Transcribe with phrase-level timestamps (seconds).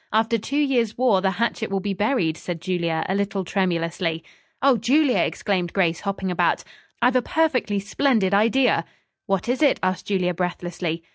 [0.11, 4.23] "After two years' war the hatchet will be buried," said Julia a little tremulously.
[4.59, 6.63] "Oh, Julia!" exclaimed Grace, hopping about,
[7.03, 8.83] "I've a perfectly splendid idea!"
[9.27, 11.03] "What is it?" asked Julia breathlessly.